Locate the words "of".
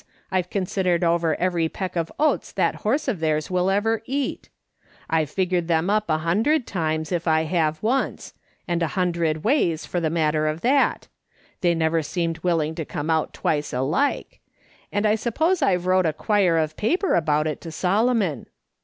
1.95-2.11, 3.07-3.19, 10.47-10.61, 16.57-16.75